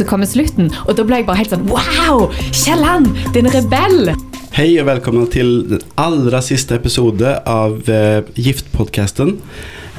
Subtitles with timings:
[0.00, 2.30] så kommer slutten, og da ble jeg bare helt sånn Wow!
[2.56, 4.14] Kielland, din rebell!
[4.56, 9.36] Hei og velkommen til den aller siste episode av eh, Giftpodcasten.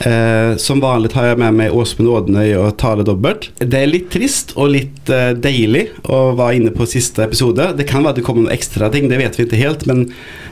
[0.02, 3.52] Eh, som vanligt har jeg med meg Åsmund Ådnøy og Tale Dobbelt.
[3.62, 7.70] Det er litt trist og litt eh, deilig å være inne på siste episode.
[7.78, 9.86] Det kan være det kommer noen ekstra ting, det vet vi ikke helt.
[9.90, 10.08] Men,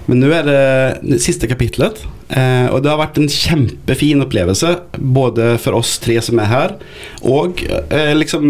[0.09, 2.01] men nå er det siste kapitlet.
[2.29, 6.75] Eh, og det har vært en kjempefin opplevelse, både for oss tre som er her,
[7.25, 8.43] og eh, liksom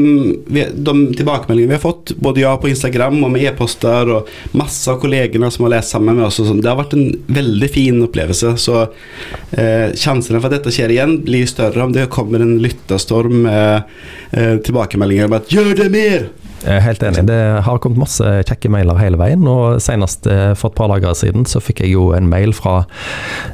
[0.52, 4.84] vi, de tilbakemeldingene vi har fått, både jeg på Instagram og med e-poster, og masse
[4.92, 6.42] av kollegene som har lest sammen med oss.
[6.44, 6.60] Og sånn.
[6.64, 7.08] det har vært en
[7.40, 8.56] veldig fin opplevelse.
[8.60, 13.46] Så eh, sjansene for at dette skjer igjen blir større om det kommer en lytterstorm
[13.46, 13.88] med
[14.36, 16.30] eh, tilbakemeldinger om at 'gjør det mer'!
[16.66, 17.26] Helt enig.
[17.30, 19.46] Det har kommet masse kjekke mailer hele veien.
[19.48, 22.82] og Senest eh, for et par dager siden så fikk jeg jo en mail fra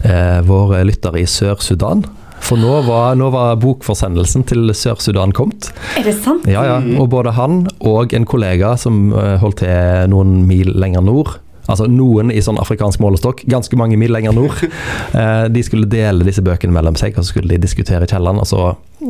[0.03, 2.05] eh, vår lytter i Sør-Sudan.
[2.45, 5.71] For nå var, nå var, bokforsendelsen til Sør-Sudan kommet.
[5.97, 6.45] Er det sant?
[6.49, 6.77] Ja, ja.
[6.99, 11.87] Og både han og en kollega som eh, holdt til noen mil lenger nord, Altså
[11.89, 14.63] noen i sånn afrikansk målestokk, ganske mange mil lenger nord.
[15.15, 18.39] Eh, de skulle dele disse bøkene mellom seg, og så skulle de diskutere kjelleren.
[18.41, 18.61] Og så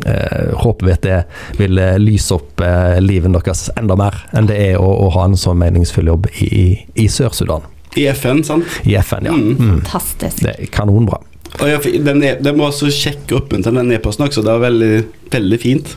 [0.05, 1.19] eh, håper vi at det
[1.57, 5.25] vil eh, lyse opp eh, livet deres enda mer enn det er å, å ha
[5.25, 7.65] en så meningsfull jobb i, i Sør-Sudan.
[7.95, 8.79] I FN, sant?
[8.83, 9.33] I FN, ja.
[9.33, 9.55] Mm.
[9.55, 9.79] Mm.
[9.79, 10.43] Fantastisk.
[10.43, 11.21] Det er kanonbra.
[11.57, 14.43] Fikk- den, e- den var så kjekk oppmuntrende, den e-posten også.
[14.43, 14.91] Det var veldig,
[15.31, 15.93] veldig fint.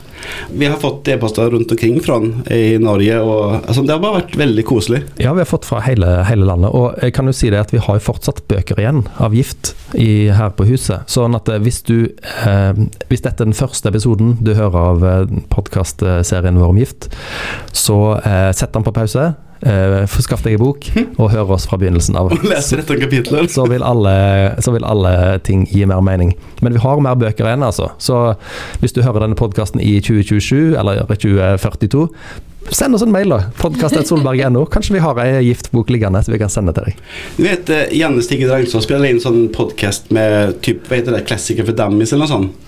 [0.51, 4.19] Vi har fått e-poster rundt omkring fra den i Norge, og altså, det har bare
[4.21, 5.01] vært veldig koselig.
[5.21, 6.71] Ja, vi har fått fra hele, hele landet.
[6.75, 9.73] Og jeg kan jo si det at vi har jo fortsatt bøker igjen av gift
[9.95, 11.07] i, her på huset.
[11.11, 11.97] Sånn at eh, hvis du
[12.45, 17.09] eh, Hvis dette er den første episoden du hører av eh, podkastserien vår om gift,
[17.75, 19.31] så eh, sett den på pause.
[19.61, 20.85] Eh, Skaff deg en bok,
[21.19, 22.29] og hør oss fra begynnelsen av.
[22.35, 23.47] Og lese 13 kapitler.
[23.51, 24.13] Så vil, alle,
[24.63, 26.35] så vil alle ting gi mer mening.
[26.63, 27.89] Men vi har mer bøker igjen, altså.
[27.99, 28.19] Så
[28.79, 32.05] hvis du hører denne podkasten i 2027 eller 2042,
[32.75, 33.41] send oss en mail, da.
[33.59, 34.63] Podkast.solberg.no.
[34.71, 37.03] Kanskje vi har ei giftbok liggende så vi kan sende til deg.
[37.35, 41.25] Du vet, eh, Janne Stigge Drangsson spiller inn sånn podcast med typ, hva heter det,
[41.27, 42.65] klassiker for dummies eller noe sånt.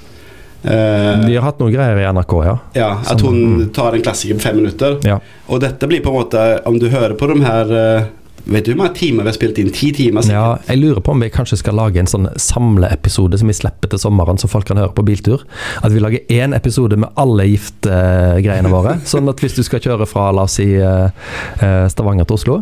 [0.64, 2.56] Eh, De har hatt noen greier i NRK, ja.
[2.78, 3.68] ja, at hun mm.
[3.76, 5.00] tar en klassiker på fem minutter.
[5.08, 5.20] ja.
[5.52, 8.10] Og dette blir på en måte, om du hører på de her eh,
[8.42, 9.68] Vet du hvor mange timer vi har spilt inn?
[9.70, 10.24] Ti timer?
[10.26, 10.34] sikkert.
[10.34, 13.92] Ja, jeg lurer på om vi kanskje skal lage en sånn samleepisode som vi slipper
[13.92, 15.44] til sommeren, så folk kan høre på biltur.
[15.86, 18.96] At vi lager én episode med alle giftgreiene våre.
[19.06, 22.58] Sånn at hvis du skal kjøre fra la oss si eh, Stavanger til Oslo,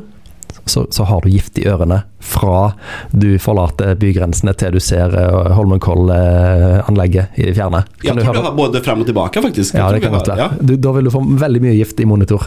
[0.70, 2.74] så, så har du gift i ørene fra
[3.12, 7.84] du forlater bygrensene til du ser eh, Holmenkoll-anlegget i det fjerne.
[8.04, 8.46] Kan jeg tror du høre?
[8.50, 9.78] har både frem og tilbake, faktisk.
[9.80, 10.46] Ja, det kan godt være.
[10.46, 10.50] ja.
[10.62, 12.46] Du, da vil du få veldig mye gift i monitor.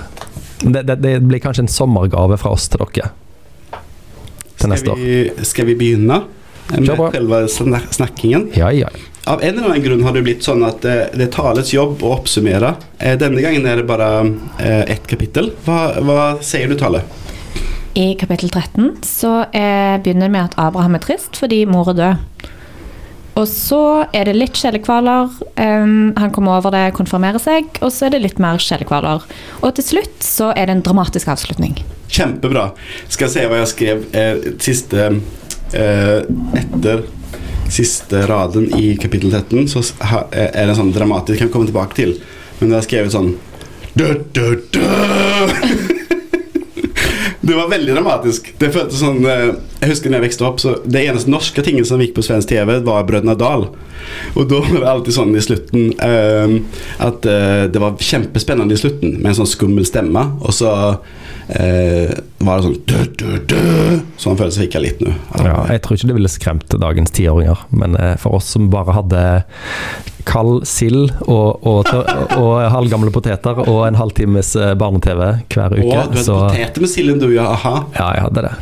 [0.62, 3.10] Det, det, det blir kanskje en sommergave fra oss til dere.
[4.60, 5.00] Til neste år.
[5.00, 6.22] vi, skal vi begynne
[6.72, 7.41] med selve
[7.91, 8.53] snakkingen?
[8.56, 8.93] Ja, ja.
[9.28, 12.03] Av en eller annen grunn har det blitt sånn at eh, det er talets jobb
[12.03, 12.75] å oppsummere.
[12.99, 14.09] Eh, denne gangen er det bare
[14.62, 15.53] ett kapittel.
[15.66, 17.04] Hva, hva sier du, Tale?
[17.94, 21.98] I kapittel 13 så er, begynner det med at Abraham er trist fordi mor er
[21.98, 22.48] død.
[23.41, 23.80] Og så
[24.12, 25.30] er det litt sjelekvaler.
[25.56, 29.25] Um, han kommer over det, konfirmerer seg, og så er det litt mer sjelekvaler.
[29.62, 31.78] Og til slutt så er det en dramatisk avslutning.
[32.12, 32.70] Kjempebra.
[33.08, 35.09] Skal jeg se hva jeg skrev eh, siste
[35.72, 36.19] eh,
[36.60, 37.06] Etter
[37.72, 41.97] siste raden i kapittel 13, så eh, er det sånn dramatisk Kan vi komme tilbake
[41.97, 42.19] til.
[42.60, 43.32] Men jeg har skrevet sånn
[43.97, 45.98] dø, dø, dø.
[47.53, 48.47] Det var veldig dramatisk.
[48.57, 49.51] Det føltes sånn eh,
[49.83, 52.49] Jeg husker når jeg vokste opp, så det eneste norske tingen som gikk på svensk
[52.49, 53.67] TV, var Brødrene Dal.
[54.41, 56.55] Og da var det alltid sånn i slutten uh,
[57.05, 60.25] at uh, det var kjempespennende i slutten, med en sånn skummel stemme.
[60.41, 63.61] Og så uh, var det sånn dø, dø, dø.
[64.23, 65.13] Sånn følelse fikk jeg litt nå.
[65.45, 69.27] Ja, jeg tror ikke det ville skremt dagens tiåringer, men for oss som bare hadde
[70.28, 71.88] kald sild og, og,
[72.38, 75.21] og halvgamle poteter og en halvtimes eh, barne-TV
[75.53, 77.49] hver uke, Og du hadde så poteter med silden, du, ja.
[77.53, 77.75] Aha.
[77.97, 78.53] ja, jeg hadde det.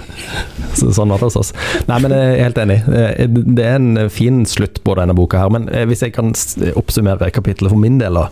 [0.78, 1.53] Så, sånn var det hos oss.
[1.88, 2.78] Nei, men jeg er helt enig.
[2.94, 3.26] Eh,
[3.60, 6.32] Det er en fin slutt på denne boka her, men eh, hvis jeg kan
[6.78, 8.28] oppsummere kapittelet for min del, da,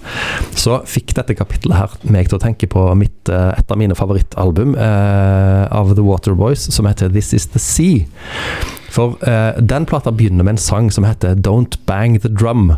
[0.58, 3.96] så fikk dette kapittelet her meg til å tenke på mitt, eh, et av mine
[3.98, 8.04] favorittalbum eh, av The Waterboys, som heter This Is The Sea.
[8.88, 12.72] For uh, den plata begynner med en sang som heter Don't Bang The Drum,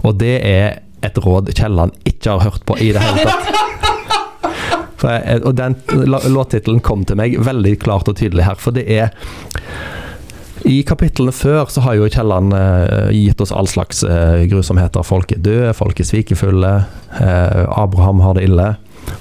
[0.00, 3.56] og det er et råd Kielland ikke har hørt på i det hele tatt.
[5.00, 5.78] Jeg, og den
[6.28, 9.14] låttittelen kom til meg veldig klart og tydelig her, for det er
[10.68, 15.04] i kapitlene før så har jo Kielland eh, gitt oss all slags eh, grusomheter.
[15.06, 16.72] Folk er døde, folk er svikefulle,
[17.16, 18.66] eh, Abraham har det ille.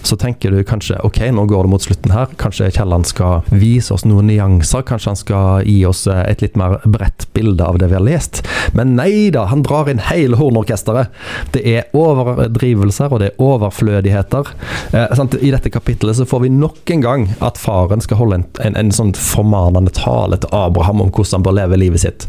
[0.05, 2.31] Så tenker du kanskje ok, nå går det mot slutten her.
[2.41, 4.83] Kanskje Kielland skal vise oss noen nyanser.
[4.87, 8.05] Kanskje han skal gi oss eh, et litt mer bredt bilde av det vi har
[8.05, 8.41] lest.
[8.77, 11.13] Men nei da, han drar inn hele hornorkesteret.
[11.55, 14.53] Det er overdrivelser, og det er overflødigheter.
[14.93, 18.47] Eh, I dette kapittelet så får vi nok en gang at faren skal holde en,
[18.65, 22.27] en, en sånn formanende tale til Abraham om hvordan han bør leve livet sitt.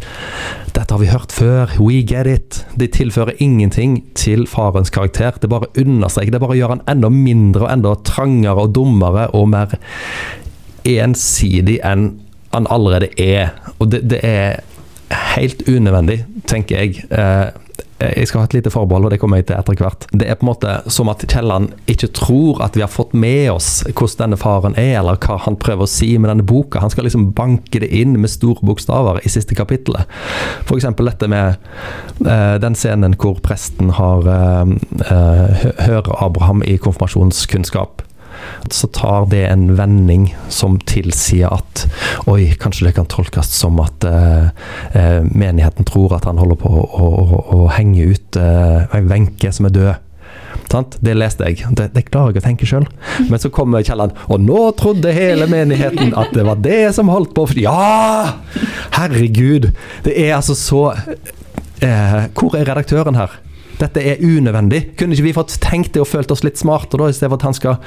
[0.71, 1.73] Dette har vi hørt før.
[1.83, 2.63] We get it.
[2.79, 5.35] De tilfører ingenting til farens karakter.
[5.41, 9.49] Det bare understreker, det bare gjør han enda mindre og enda trangere og dummere og
[9.51, 9.75] mer
[10.89, 12.13] ensidig enn
[12.51, 13.53] han allerede er.
[13.79, 14.61] Og det, det er
[15.35, 17.05] helt unødvendig, tenker jeg.
[17.11, 17.51] Eh,
[18.01, 20.07] jeg skal ha et lite forbehold, og det kommer jeg til etter hvert.
[20.13, 23.51] Det er på en måte som at Kielland ikke tror at vi har fått med
[23.53, 26.83] oss hvordan denne faren er, eller hva han prøver å si med denne boka.
[26.83, 30.09] Han skal liksom banke det inn med store bokstaver i siste kapittelet.
[30.65, 30.89] F.eks.
[31.01, 31.61] dette med
[32.27, 34.77] uh, den scenen hvor presten har uh,
[35.07, 38.05] uh, hører Abraham i konfirmasjonskunnskap
[38.71, 41.87] så tar det en vending som tilsier at
[42.31, 44.51] oi, kanskje det kan tolkes som at eh,
[44.95, 49.69] eh menigheten tror at han holder på å, å, å henge ut eh, Wenche som
[49.69, 50.07] er død.
[50.71, 50.97] Sant?
[51.03, 51.67] Det leste jeg.
[51.75, 52.87] Det, det klarer jeg å tenke sjøl.
[53.27, 57.35] Men så kommer Kielland, og nå trodde hele menigheten at det var det som holdt
[57.35, 58.39] på Ja!
[58.95, 59.73] Herregud!
[60.07, 60.83] Det er altså så
[61.83, 63.35] eh, Hvor er redaktøren her?
[63.81, 64.83] Dette er unødvendig.
[65.01, 67.41] Kunne ikke vi fått tenkt det og følt oss litt smarte, da, i stedet for
[67.41, 67.79] at han skal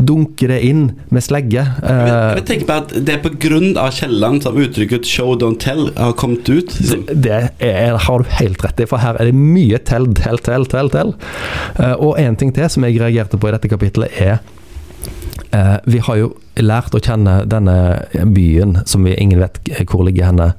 [0.00, 1.64] dunke det inn med slegge?
[1.64, 3.88] Jeg, jeg vil tenke på at Det er pga.
[3.92, 6.72] Kielland som uttrykket 'show don't tell' har kommet ut.
[6.78, 10.38] Det, det er, har du helt rett i, for her er det mye tell, tell,
[10.38, 10.90] tell, tell.
[10.90, 11.14] tell.
[11.78, 14.38] Uh, og en ting til som jeg reagerte på i dette kapittelet, er
[15.52, 17.76] uh, Vi har jo lært å kjenne denne
[18.34, 20.52] byen, som vi ingen vet hvor ligger henne,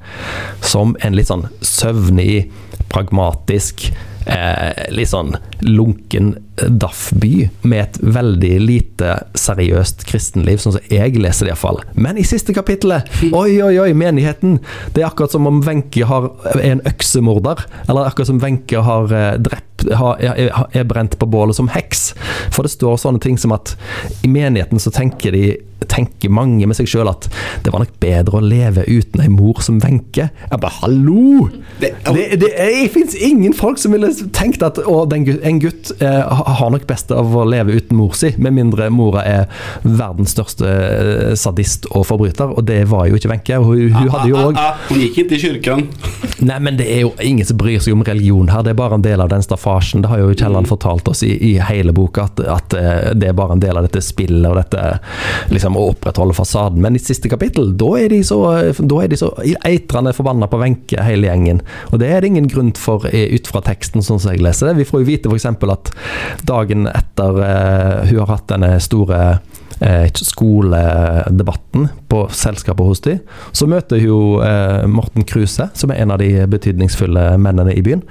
[0.62, 2.50] som en litt sånn søvnig,
[2.90, 3.88] pragmatisk
[4.26, 5.34] eh, litt sånn
[5.64, 11.80] lunken daff-by med et veldig lite seriøst kristenliv, sånn som jeg leser det iallfall.
[11.98, 14.60] Men i siste kapittelet, oi, oi, oi, menigheten!
[14.94, 17.64] Det er akkurat som om Wenche er en øksemorder.
[17.88, 22.12] Eller akkurat som Wenche har eh, drept er, brent på bålet som heks.
[22.54, 23.76] For det står sånne ting som at
[24.24, 25.46] i menigheten så tenker de
[25.90, 27.28] tenker mange med seg sjøl at
[27.64, 30.28] det var nok bedre å leve uten ei mor som Wenche.
[30.30, 31.48] Jeg bare hallo!
[31.80, 35.92] Det, det, det, det fins ingen folk som ville tenkt at å, den, en gutt
[35.98, 36.20] eh,
[36.58, 39.44] har nok best av å leve uten mor si, med mindre mora er
[39.82, 43.60] verdens største eh, sadist og forbryter, og det var jo ikke Wenche.
[43.64, 45.86] Hun, hun, hadde jo òg ah, ah, ah, Hun gikk ikke i kirken.
[46.44, 48.98] Nei, men det er jo ingen som bryr seg om religion her, det er bare
[48.98, 49.44] en del av den
[49.74, 50.02] staffasjen.
[50.02, 53.32] Det har jo Kielland fortalt oss i, i hele boka, at, at, eh, det er
[53.32, 54.98] bare en del av dette spillet og dette
[55.50, 56.80] liksom å opprettholde fasaden.
[56.80, 58.40] Men i siste kapittel, da er de så,
[58.70, 59.32] er de så
[59.64, 61.62] eitrende forbanna på Wenche, hele gjengen.
[61.92, 64.78] Og det er det ingen grunn for ut fra teksten, sånn som jeg leser det.
[64.82, 65.46] Vi får jo vite f.eks.
[65.46, 65.92] at
[66.46, 69.38] dagen etter uh, hun har hatt denne store
[70.16, 73.18] skoledebatten på selskapet hos de,
[73.52, 78.04] så møter hun uh, Morten Kruse, som er en av de betydningsfulle mennene i byen.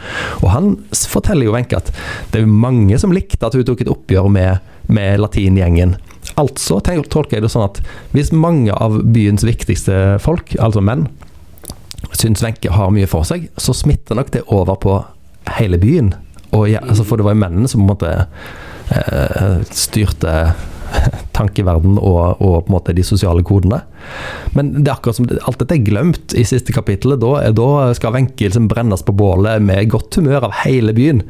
[0.44, 1.92] Og han forteller jo Wenche at
[2.34, 5.98] det er mange som likte at hun tok et oppgjør med, med latingjengen.
[6.40, 7.82] Altså tolker jeg det sånn at
[8.16, 11.08] hvis mange av byens viktigste folk, altså menn,
[12.14, 15.00] syns Wenche har mye for seg, så smitter nok det over på
[15.58, 16.14] hele byen.
[16.70, 18.12] Ja, altså for det var jo mennene som på en måte
[18.94, 20.34] eh, styrte
[21.38, 23.82] tankeverden og, og, på en måte de sosiale kodene.
[24.58, 27.16] Men det er akkurat som alt dette er glemt i siste kapittel.
[27.22, 31.24] Da, da skal Wenche liksom brennes på bålet med godt humør av hele byen.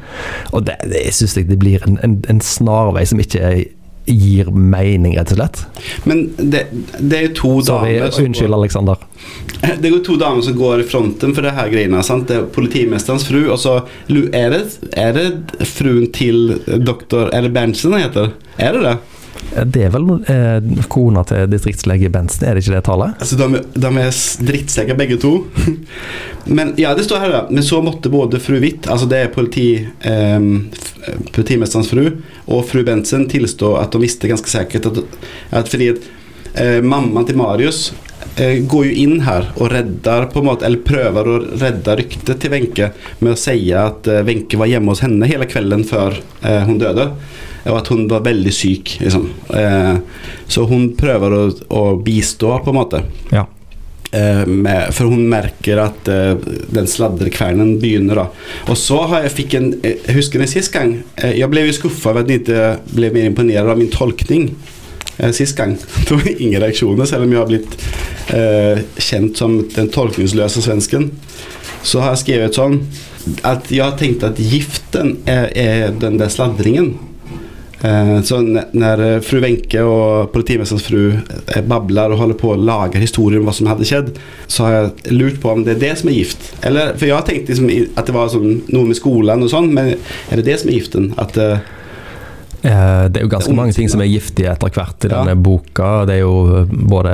[0.52, 3.64] Og det, det syns jeg det blir en, en, en snarvei som ikke er
[4.06, 5.62] gir mening, rett og slett.
[6.10, 6.66] Men det,
[7.00, 9.06] det er jo to Sorry, damer som Unnskyld, går, Alexander.
[9.80, 12.02] Det er jo to damer som går i fronten for det her greiene.
[12.04, 12.28] Sant?
[12.28, 13.78] Det er politimesterens fru, og så
[14.12, 14.62] er det,
[15.00, 18.34] er det fruen til doktor Er det Berntsen heter?
[18.60, 18.98] Er det det?
[19.54, 23.18] Det er vel eh, kona til distriktslege Bensen, er det ikke det tallet?
[23.22, 25.34] Altså, de, de er drittsekker begge to.
[26.58, 27.42] men ja, det står her, da.
[27.50, 30.48] Men så måtte både fru Hvitt, altså det er politi, eh,
[31.36, 32.08] politimesterens fru,
[32.48, 35.04] og fru Bensen tilstå at de visste ganske sikkert at,
[35.62, 38.13] at fordi eh, mammaen til Marius eh,
[38.70, 42.92] går jo inn her og redder på måte, eller prøver å redde ryktet til Wenche
[43.20, 46.80] med å si at eh, Wenche var hjemme hos henne hele kvelden før eh, hun
[46.82, 47.12] døde
[47.64, 48.98] og at hun var veldig syk.
[49.00, 49.28] Liksom.
[49.56, 49.98] Eh,
[50.52, 53.04] så hun prøver å, å, bistå, på en måte.
[53.32, 53.46] Ja.
[54.14, 56.36] Eh, med, for hun merker at eh,
[56.76, 58.20] den sladrekvernen begynner.
[58.20, 58.28] da.
[58.68, 61.00] Og så har jeg fikk en Jeg eh, husker den sist gang.
[61.16, 64.50] Eh, jeg ble jo skuffa over at den ikke ble mer imponert av min tolkning
[64.52, 64.73] eh,
[65.36, 65.78] sist gang.
[66.08, 67.78] Det var ingen reaksjoner, selv om jeg har blitt
[69.04, 71.10] kjent som den tolkningsløse svensken.
[71.84, 72.78] Så har jeg skrevet sånn
[73.46, 76.94] at jeg har tenkt at giften er, er den der sladringen.
[77.84, 81.18] Eh, så når eh, fru Wenche og politimesterens fru
[81.68, 84.14] babler og holder på å lage historier om hva som hadde skjedd,
[84.48, 86.48] så har jeg lurt på om det er det som er gift.
[86.64, 89.96] Eller, jeg har tenkt liksom at det var sånn, noe med skolen og sånn, men
[89.98, 91.12] er det det som er giften?
[91.20, 91.83] At eh, Eh,
[92.64, 95.18] Det er jo ganske mange ting som er giftige etter hvert i Ja.
[95.20, 96.06] denne boka.
[96.08, 97.14] Det er jo både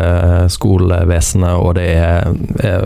[0.54, 2.30] skolevesenet og det er
[2.62, 2.86] eh,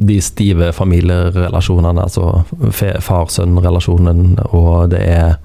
[0.00, 2.44] de stive familierelasjonene, altså
[3.06, 5.36] far-sønn-relasjonen, og det er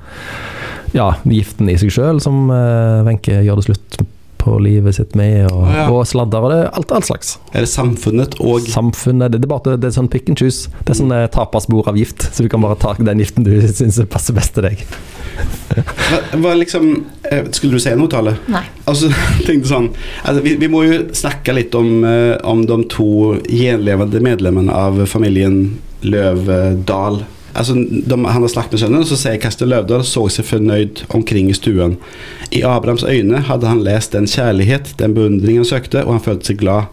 [0.95, 3.99] ja, giften i seg sjøl som eh, Wenche gjør det slutt
[4.47, 5.85] på livet sitt med, og, ja.
[5.91, 7.35] og sladder og det alt, all slags.
[7.51, 10.71] Er det samfunnet og Samfunnet det, det, er bare, det er sånn pick and choose.
[10.83, 13.53] Det er sånn eh, taperspor av gift, så du kan bare ta den giften du
[13.79, 14.83] syns passer best til deg.
[15.77, 16.85] Hva, hva liksom,
[17.29, 18.33] eh, Skulle du si noe, Tale?
[18.49, 18.63] Nei.
[18.89, 19.11] Altså,
[19.45, 19.91] tenkte sånn
[20.23, 25.03] altså, vi, vi må jo snakke litt om, eh, om de to gjenlevende medlemmene av
[25.11, 25.77] familien
[26.07, 27.23] Løvdahl.
[27.57, 31.01] Altså, de, han har snakket med sønnen, og så sier Kaster Løvdahl så seg fornøyd
[31.17, 31.95] omkring i stuen.
[32.53, 36.51] I Abrahams øyne hadde han lest den kjærlighet, den beundring han søkte, og han følte
[36.51, 36.91] seg glad.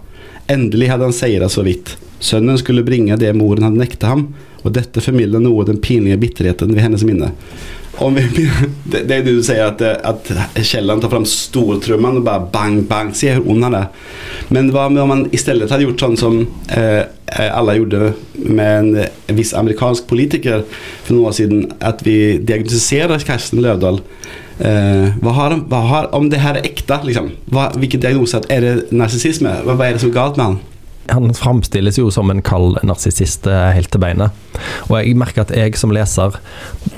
[0.48, 1.94] Endelig hadde han seiret så vidt.
[2.24, 4.30] Sønnen skulle bringe det moren hadde nektet ham,
[4.64, 7.34] og dette formidla noe av den pinlige bitterheten ved hennes minne.
[7.98, 8.50] Om vi,
[8.92, 10.30] det, det du sier at, eh, at
[10.64, 13.12] Kielland tar fram stortrumman og bare bang, bang.
[13.16, 13.90] Se hvor ond han er.
[14.54, 16.40] Men hva med om man stedet hadde gjort sånn som
[16.74, 17.04] eh,
[17.44, 18.12] alle gjorde
[18.44, 20.62] med en, viss amerikansk politiker
[21.04, 24.02] for noen år siden, at vi diagnostiserer Karsten Løvdahl.
[24.58, 27.32] Eh, hva har, hva har, om det her er ekte, liksom.
[27.50, 28.42] Hva, hvilken diagnose?
[28.52, 29.56] Er det narsissisme?
[29.64, 30.62] Hva, hva er det som er galt med han?
[31.12, 34.32] Han framstilles jo som en kald narsissist eh, helt til beinet.
[34.88, 36.38] Og jeg merker at jeg som leser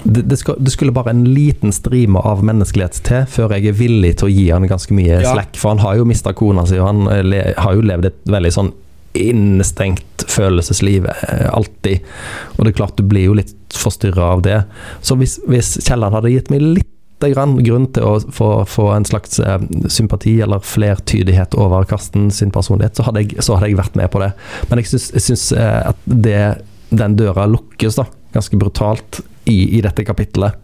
[0.04, 3.78] det, det, skal, det skulle bare en liten strime av menneskelighet til før jeg er
[3.80, 5.32] villig til å gi han ganske mye Ja.
[5.34, 5.56] slack.
[5.58, 8.20] For han har jo mista kona si, og han eh, le, har jo levd et
[8.36, 8.72] veldig sånn
[9.16, 12.04] innestengt følelsesliv eh, alltid.
[12.56, 14.60] Og det er klart du blir jo litt forstyrra av det.
[15.04, 19.40] Så hvis, hvis Kielland hadde gitt meg litt grunn til å få, få en slags
[19.40, 23.96] eh, sympati eller flertydighet over Karsten sin personlighet, så hadde, jeg, så hadde jeg vært
[23.96, 24.32] med på det.
[24.70, 26.42] Men jeg syns, eh, at det,
[26.90, 28.06] den døra lukkes da,
[28.36, 30.56] ganske brutalt i, i dette kapittelet.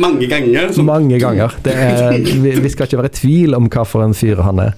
[0.00, 0.72] Mange ganger.
[0.72, 1.54] Så, Mange ganger.
[1.62, 4.62] Det er, vi, vi skal ikke være i tvil om hva for en fyr han
[4.64, 4.76] er.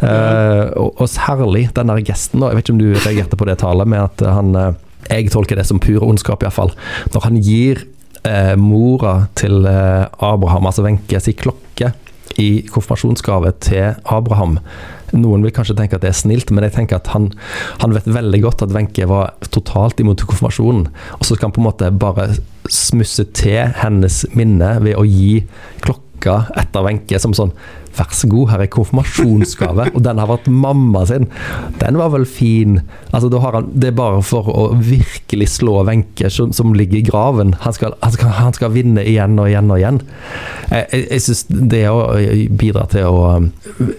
[0.00, 2.44] Eh, og, og særlig den der gesten.
[2.46, 4.70] Jeg vet ikke om du reagerte på det tallet med at han eh,
[5.10, 6.70] Jeg tolker det som pur ondskap, iallfall.
[7.14, 7.82] Når han gir
[8.28, 11.92] eh, mora til eh, Abraham, altså Wenche, si klokke
[12.40, 14.58] i konfirmasjonsgave til Abraham.
[15.16, 17.30] Noen vil kanskje tenke at det er snilt, men jeg tenker at han,
[17.82, 20.86] han vet veldig godt at Wenche var totalt imot konfirmasjonen.
[21.18, 22.30] Og så skal han på en måte bare
[22.70, 25.42] smusse til hennes minne ved å gi
[25.82, 27.54] klokka etter Wenche som sånn
[27.98, 29.88] Vær så god, her er konfirmasjonsgave.
[29.94, 31.26] og den har vært mamma sin.
[31.80, 32.80] Den var vel fin.
[33.12, 37.54] Altså, han, det er bare for å virkelig slå Wenche som, som ligger i graven.
[37.64, 40.00] Han skal, han, skal, han skal vinne igjen og igjen og igjen.
[40.70, 42.00] Jeg, jeg, jeg syns det å
[42.60, 43.26] bidra til å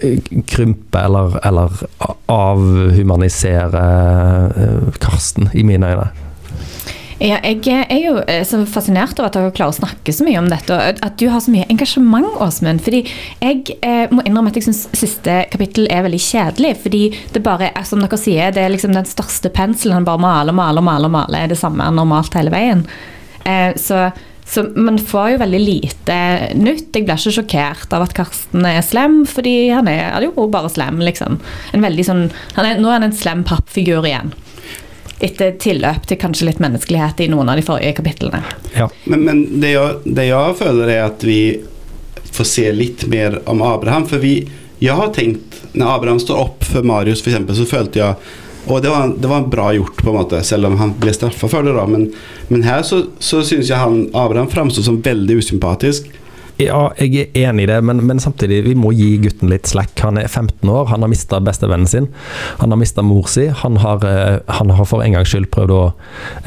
[0.00, 1.84] eh, krympe eller, eller
[2.32, 3.86] avhumanisere
[4.56, 6.10] eh, Karsten, i mine øyne.
[7.20, 10.40] Ja, jeg er jo eh, så fascinert over at dere klarer å snakke så mye
[10.40, 12.82] om dette, og at du har så mye engasjement, Åsmund.
[12.84, 13.02] Fordi
[13.42, 16.74] jeg eh, må innrømme at jeg syns siste kapittel er veldig kjedelig.
[16.82, 17.04] Fordi
[17.34, 20.00] det bare er, som dere sier, det er liksom den største penselen.
[20.00, 21.44] Han bare maler, maler, maler, maler.
[21.44, 22.86] Er det samme normalt hele veien.
[23.44, 24.08] Eh, så,
[24.48, 26.20] så man får jo veldig lite
[26.58, 26.90] nytt.
[26.94, 30.48] Jeg blir ikke sjokkert av at Karsten er slem, fordi han er, han er jo
[30.52, 31.38] bare slem, liksom.
[31.76, 34.34] En veldig sånn, er, nå er han en slem pappfigur igjen
[35.22, 38.42] etter tilløp til kanskje litt menneskelighet i noen av de forrige kapitlene.
[38.74, 38.88] Ja.
[39.04, 41.40] Men, men det, jeg, det jeg føler er at vi
[42.32, 44.06] får se litt mer om Abraham.
[44.10, 44.40] For vi,
[44.82, 48.32] jeg har tenkt, når Abraham står opp for Marius f.eks., så følte jeg
[48.70, 51.48] og det var, det var bra gjort, på en måte, selv om han ble straffa
[51.50, 51.72] for det.
[51.74, 52.12] da, Men,
[52.46, 56.06] men her så, så syns jeg han, Abraham framsto som veldig usympatisk.
[56.62, 59.94] Ja, jeg er enig i det, men, men samtidig, vi må gi gutten litt slack.
[60.04, 62.08] Han er 15 år, han har mista bestevennen sin.
[62.60, 63.48] Han har mista mor si.
[63.62, 65.82] Han har, eh, han har for en gangs skyld prøvd å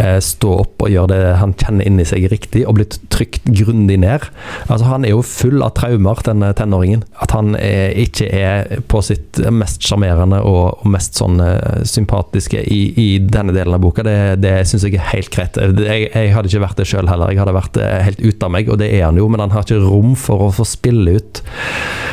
[0.01, 3.99] eh, stå opp og gjøre det han kjenner inni seg riktig, og blitt trykt grundig
[4.03, 4.27] ned.
[4.67, 7.03] Altså, han er jo full av traumer, denne tenåringen.
[7.21, 12.63] At han er, ikke er på sitt mest sjarmerende og, og mest sånn eh, sympatiske
[12.71, 15.57] i, i denne delen av boka, det, det syns jeg er helt greit.
[15.57, 17.33] Jeg, jeg hadde ikke vært det sjøl heller.
[17.33, 19.53] Jeg hadde vært eh, helt ute av meg, og det er han jo, men han
[19.55, 21.41] har ikke rom for å få spille ut.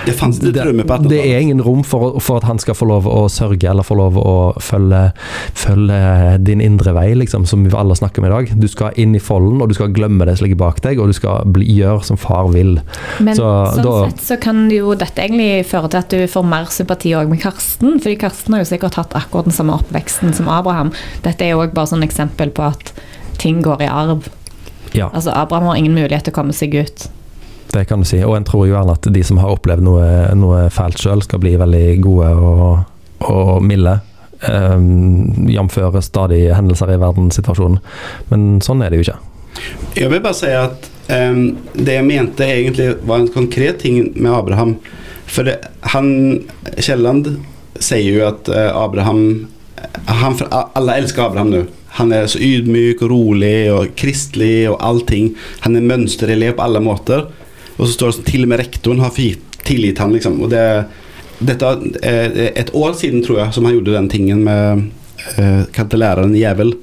[0.06, 3.28] Det litt Det, det er ingen rom for, for at han skal få lov å
[3.30, 5.02] sørge, eller få lov å følge,
[5.54, 8.50] følge din indre vei, liksom, som vi alle snakker om i dag.
[8.58, 11.12] Du skal inn i folden, og du skal glemme det som ligger bak deg, og
[11.12, 12.78] du skal bli, gjøre som far vil.
[13.20, 13.46] Men Så
[13.76, 17.14] sånn da- sett så kan jo dette egentlig føre til at du får mer sympati
[17.14, 17.98] også med Karsten.
[18.00, 20.92] fordi Karsten har jo sikkert hatt akkurat den samme oppveksten som Abraham.
[21.22, 22.92] Dette er jo bare sånn eksempel på at
[23.38, 24.28] ting går i arv.
[24.94, 25.08] Ja.
[25.14, 27.08] Altså Abraham har ingen mulighet til å komme seg ut.
[27.72, 28.20] Det kan du si.
[28.24, 31.40] Og en tror jo gjerne at de som har opplevd noe, noe fælt sjøl, skal
[31.42, 32.64] bli veldig gode og,
[33.32, 33.98] og milde.
[34.42, 35.78] Um, Jf.
[36.02, 37.78] stadige hendelser i verdenssituasjonen.
[38.32, 39.20] Men sånn er det jo ikke.
[39.96, 41.44] Jeg vil bare si at um,
[41.78, 44.76] det jeg mente egentlig var en konkret ting med Abraham.
[45.30, 45.60] For det,
[45.94, 46.08] han
[46.76, 47.36] Kielland
[47.80, 49.22] sier jo at uh, Abraham
[50.06, 51.62] han, Alle elsker Abraham nå.
[51.98, 55.32] Han er så ydmyk og rolig og kristelig og allting.
[55.66, 57.26] Han er mønsterelev på alle måter.
[57.78, 59.16] Og så står det sånn til og med rektoren har
[59.62, 60.38] tilgitt han, liksom.
[60.44, 60.64] Og det,
[61.42, 64.88] dette er et år siden, tror jeg, som han gjorde den tingen med
[65.38, 66.74] uh, Kalte læreren jævel.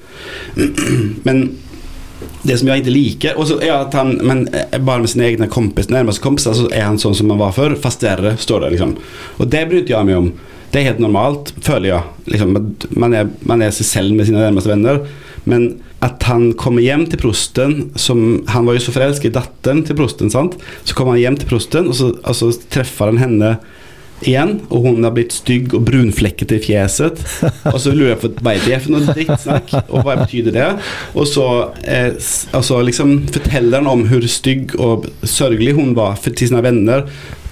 [1.28, 1.50] Men
[2.44, 5.26] det som jeg ikke liker og så er at han, men eh, Bare med sine
[5.28, 8.66] egne kompis, nærmeste kompiser så er han sånn som han var før, fast verre, står
[8.66, 8.72] det.
[8.76, 8.96] liksom
[9.40, 10.30] Og det bryr jeg meg om.
[10.72, 12.16] Det er helt normalt, føler jeg.
[12.34, 12.56] Liksom,
[13.02, 15.02] man, er, man er seg selv med sine nærmeste venner.
[15.50, 15.70] Men
[16.06, 19.98] at han kommer hjem til prosten som, Han var jo så forelsket i datteren til
[20.00, 20.32] prosten.
[20.32, 20.56] sant?
[20.88, 23.58] Så kommer han hjem til prosten, og så, og så treffer han henne
[24.28, 27.22] igjen, og hun har blitt stygg og brunflekket i fjeset.
[27.74, 30.66] Og så lurer jeg på hva er det for noe drittsnakk, og hva betyr det?
[31.16, 31.46] Og så
[31.88, 32.12] eh,
[32.52, 37.06] altså liksom forteller han om hvor stygg og sørgelig hun var for, til sine venner,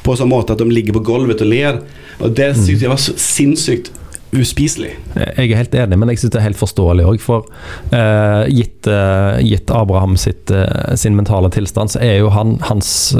[0.04, 1.80] på sånn måte at de ligger på gulvet og ler.
[2.20, 2.60] Og det mm.
[2.60, 3.92] syntes jeg var så sinnssykt
[4.36, 4.92] uspiselig.
[5.16, 7.22] Jeg er helt enig, men jeg syns det er helt forståelig òg.
[7.24, 7.48] For
[7.94, 13.12] uh, gitt, uh, gitt, Abraham sitt, uh, sin mentale tilstand, så er jo han, hans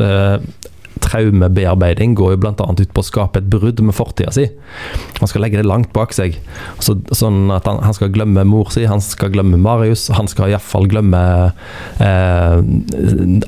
[1.08, 2.54] traumebearbeiding går jo bl.a.
[2.54, 4.48] ut på å skape et brudd med fortida si.
[5.20, 6.38] Han skal legge det langt bak seg.
[6.84, 10.08] Så, sånn at han, han, skal glemme mor si, han skal glemme Marius.
[10.18, 11.22] Han skal iallfall glemme
[12.04, 12.58] eh,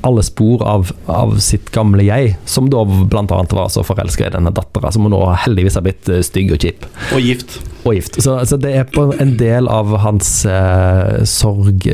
[0.06, 3.24] alle spor av, av, sitt gamle jeg, som da bl.a.
[3.28, 6.88] var så forelska i denne dattera, som nå heldigvis har blitt eh, stygg og kjip.
[7.14, 7.60] Og gift.
[7.84, 8.20] Og gift.
[8.22, 11.86] Så, så, det er på en del av hans eh, sorg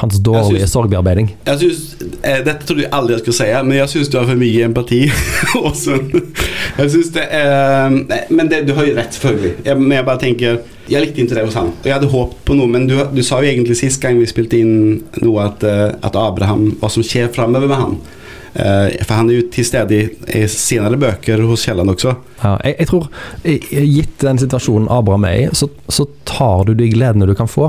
[0.00, 1.30] Hans dårlige sorgbearbeiding.
[1.46, 1.82] Jeg synes,
[2.22, 4.66] eh, Dette trodde jeg aldri jeg skulle si, men jeg syns du har for mye
[4.66, 4.99] empati.
[6.80, 7.94] jeg syns det er
[8.32, 9.52] Men det, du har jo rett, selvfølgelig.
[9.64, 11.72] Jeg, men jeg bare tenker Jeg likte ikke det hos han.
[11.72, 14.28] Og jeg hadde håpet på noe, men du, du sa jo egentlig sist gang vi
[14.30, 18.00] spilte inn noe, at, eh, at Abraham Hva som skjer framover med han.
[18.50, 20.06] Uh, for han er jo til stede i,
[20.40, 22.16] i senere bøker hos Kielland også.
[22.40, 23.04] Ja, jeg, jeg, tror,
[23.44, 27.68] gitt den situasjonen Abraham er i, så, så tar du de gledene du kan få.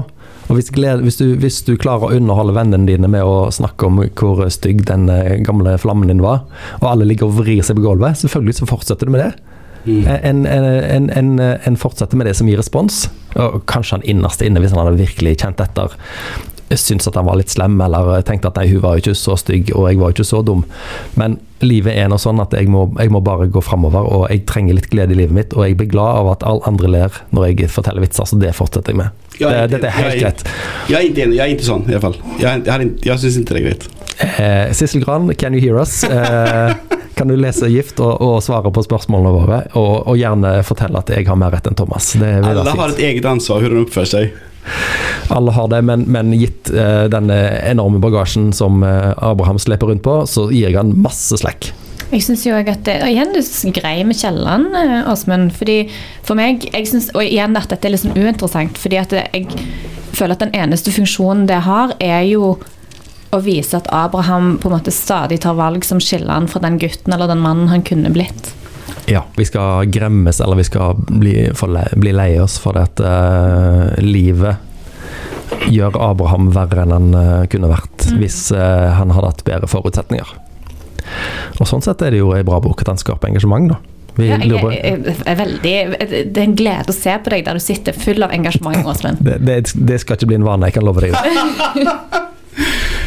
[0.51, 3.87] Og hvis, glede, hvis, du, hvis, du, klarer å underholde vennene dine med å snakke
[3.87, 6.43] om hvor stygg den eh, gamle flammen din var,
[6.81, 9.31] og alle ligger og vrir seg på gulvet, selvfølgelig så fortsetter du med det.
[9.85, 10.01] Mm.
[10.11, 13.05] En, en, en, en, fortsetter med det som gir respons.
[13.39, 15.95] Og kanskje han innerst inne, hvis han hadde virkelig kjent etter,
[16.75, 19.39] syntes at han var litt slem, eller tenkte at nei, hun var jo ikke så
[19.39, 20.67] stygg, og jeg var jo ikke så dum.
[21.19, 24.45] Men livet er nå sånn at jeg må, jeg må bare gå framover, og jeg
[24.49, 25.55] trenger litt glede i livet mitt.
[25.57, 28.53] Og jeg blir glad av at alle andre ler når jeg forteller vitser, så det
[28.57, 29.25] fortsetter jeg med.
[29.37, 30.45] Det, dette er helt greit.
[30.91, 32.17] Jeg er ikke enig, jeg er ikke sånn i hvert fall.
[32.41, 33.89] Jeg, jeg, jeg syns ikke det er greit.
[34.21, 36.03] Eh, Gran, can you hear us?
[36.03, 36.73] Eh,
[37.17, 41.11] kan du lese Gift og, og svare på spørsmålene våre, og, og, gjerne fortelle at
[41.13, 42.13] jeg har mer rett enn Thomas.
[42.17, 44.39] Alle har et eget ansvar hvordan de oppfører seg.
[45.31, 50.03] Alle har det, men, men gitt uh, denne enorme bagasjen som uh, Abraham sleper rundt
[50.05, 51.71] på, så gir jeg han masse slekk.
[52.11, 55.53] Jeg syns jo at det, og igjen, du greier med Kielland, eh, Åsmund.
[55.55, 55.89] fordi
[56.23, 58.77] for meg, jeg synes, Og igjen at dette er litt sånn uinteressant.
[58.77, 59.47] fordi at jeg
[60.11, 62.57] føler at den eneste funksjonen det har, er jo
[63.31, 66.77] å vise at Abraham på en måte stadig tar valg som skiller han fra den
[66.77, 68.51] gutten eller den mannen han kunne blitt.
[69.09, 73.91] Ja, vi skal gremmes, eller vi skal bli, le, bli lei oss for at uh,
[73.97, 74.55] livet
[75.71, 78.19] gjør Abraham verre enn han uh, kunne vært mm.
[78.21, 80.35] hvis uh, han hadde hatt bedre forutsetninger.
[81.59, 83.81] Og Sånn sett er det jo ei bra bok at han skaper engasjement, da.
[84.19, 85.73] Ja, jeg, jeg, er veldig,
[86.35, 89.23] det er en glede å se på deg der du sitter full av engasjement, Åsmund.
[89.23, 89.55] Det, det,
[89.87, 91.15] det, skal ikke bli en vane, jeg kan love deg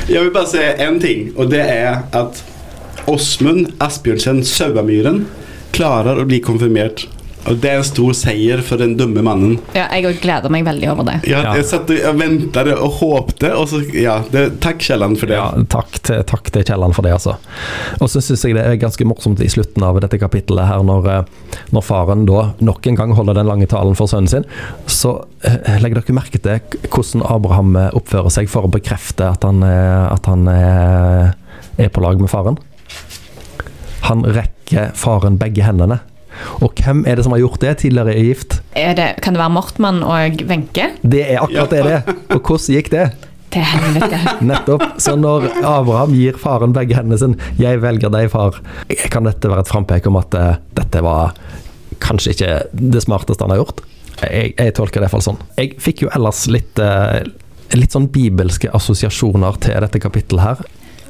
[0.08, 2.40] jeg vil bare si én ting, og det er at
[3.10, 5.26] Åsmund Asbjørnsen Sauamyren
[5.74, 7.06] klarer å bli konfirmert
[7.44, 9.58] og Det er en stor seier for den dumme mannen.
[9.76, 11.18] Ja, Jeg gleder meg veldig over det.
[11.28, 15.36] Ja, Jeg satt og ventet og håpte, og så ja, det, Takk, Kielland, for det.
[15.36, 17.36] Ja, takk til, takk til Kielland for det, altså.
[18.00, 21.10] Og så syns jeg det er ganske morsomt i slutten av dette kapittelet her, når,
[21.12, 24.48] eh, når faren da nok en gang holder den lange talen for sønnen sin,
[24.88, 29.44] så eh, legger dere merke til hvordan Abraham eh, oppfører seg for å bekrefte at
[29.44, 32.56] han, at han er på lag med faren.
[34.08, 36.00] Han rekker faren begge hendene.
[36.64, 38.58] Og hvem er det som har gjort det tidligere i Gift?
[38.74, 40.90] Det, kan det være Mortmann og Wenche?
[41.02, 42.18] Det er akkurat det det er.
[42.34, 43.04] Og hvordan gikk det?
[43.54, 44.18] Til helvete.
[44.50, 44.84] Nettopp.
[45.02, 48.58] Så når Abraham gir faren begge hendene sine 'Jeg velger deg, far',
[49.10, 51.36] kan dette være et frampek om at uh, dette var
[52.02, 53.84] kanskje ikke det smarteste han har gjort?
[54.24, 55.42] Jeg, jeg tolker det iallfall sånn.
[55.58, 57.22] Jeg fikk jo ellers litt, uh,
[57.78, 60.64] litt sånn bibelske assosiasjoner til dette kapittelet her.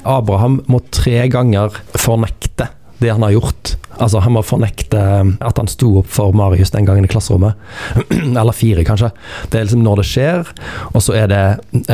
[0.05, 2.69] Abraham må tre ganger fornekte
[3.01, 3.75] det han har gjort.
[3.95, 4.99] Altså, han må fornekte
[5.43, 7.55] at han sto opp for Marius den gangen i klasserommet.
[8.11, 9.11] Eller fire, kanskje.
[9.51, 10.51] Det er liksom når det skjer,
[10.91, 11.43] og så er det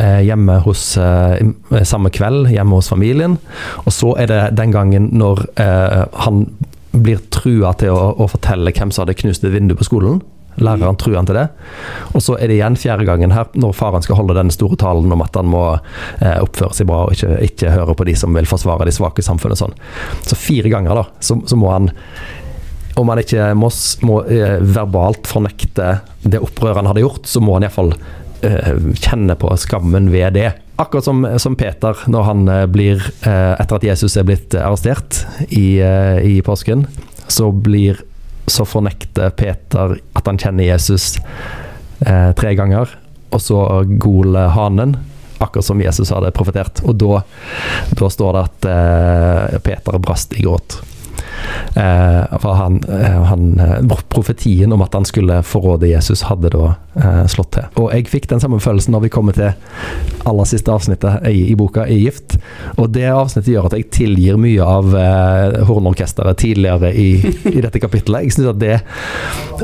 [0.00, 1.38] eh, hjemme hos eh,
[1.88, 3.38] Samme kveld, hjemme hos familien.
[3.86, 6.44] Og så er det den gangen når eh, han
[6.92, 10.20] blir trua til å, å fortelle hvem som hadde knust et vindu på skolen.
[10.60, 11.46] Læreren truer han til det.
[12.12, 15.12] Og så er det igjen fjerde gangen her, når faren skal holde den store talen
[15.12, 18.36] om at han må eh, oppføre seg bra og ikke, ikke, høre på de som
[18.36, 19.60] vil forsvare de svake i samfunnet.
[19.62, 19.76] Sånn.
[20.26, 21.92] Så fire ganger da, så, så må han
[23.00, 23.70] om han ikke må,
[24.04, 25.94] må eh, verbalt fornekte
[26.28, 27.94] det opprøret han hadde gjort, så må han iallfall
[28.44, 30.50] eh, kjenne på skammen ved det.
[30.82, 35.22] Akkurat som, som Peter, når han eh, blir eh, Etter at Jesus er blitt arrestert
[35.48, 36.86] i, eh, i påsken,
[37.32, 38.02] så blir
[38.46, 41.16] så fornekter Peter at han kjenner Jesus
[42.06, 42.90] eh, tre ganger.
[43.32, 43.58] Og så
[44.02, 44.96] goler hanen,
[45.42, 46.82] akkurat som Jesus hadde profetert.
[46.84, 47.22] Og da,
[47.96, 50.82] da står det at eh, Peter brast i gråt.
[51.74, 56.74] Eh, for han, eh, han, eh, profetien om at han skulle forråde Jesus, hadde da
[56.96, 57.68] eh, slått til.
[57.80, 59.52] Og jeg fikk den samme følelsen når vi kommer til
[60.28, 62.36] aller siste avsnittet i, i boka, i Gift.
[62.76, 67.10] Og det avsnittet gjør at jeg tilgir mye av eh, hornorkesteret tidligere i,
[67.52, 68.26] i, dette kapittelet.
[68.26, 68.78] Jeg syns at det,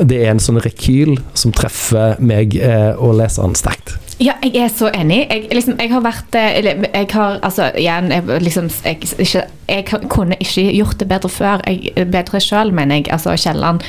[0.03, 3.99] det, er en sånn rekyl som treffer meg eh, og leseren sterkt.
[4.19, 5.21] Ja, jeg er så enig.
[5.31, 9.85] Jeg, liksom, jeg har vært Eller jeg har altså igjen jeg, liksom, jeg, ikke, jeg
[10.11, 11.63] kunne ikke gjort det bedre før.
[12.11, 13.13] Bedre sjøl, mener jeg.
[13.15, 13.85] Altså, Kielland